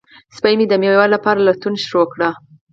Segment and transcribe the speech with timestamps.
[0.35, 2.21] سپی مې د مېوې لپاره لټون پیل کړ.